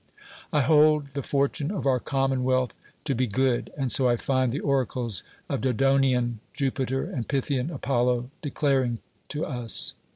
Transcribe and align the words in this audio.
I 0.51 0.61
hold 0.61 1.13
the 1.13 1.21
fortune 1.21 1.69
of 1.69 1.85
our 1.85 1.99
commonwealth 1.99 2.73
to 3.03 3.13
be 3.13 3.27
170 3.27 3.33
DEMOSTHENES 3.35 3.75
good, 3.75 3.79
and 3.79 3.91
so 3.91 4.09
I 4.09 4.15
find 4.17 4.51
the 4.51 4.59
oracles 4.59 5.21
of 5.47 5.61
Dodona^an 5.61 6.37
Jupiter 6.55 7.03
and 7.03 7.29
Phytliian 7.29 7.69
Apollo 7.69 8.31
declaring 8.41 8.97
to 9.27 9.45
us. 9.45 9.93